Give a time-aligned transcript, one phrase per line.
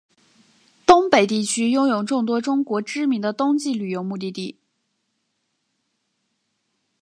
[0.83, 4.57] 东北地区拥有众多中国知名的冬季旅游目的地。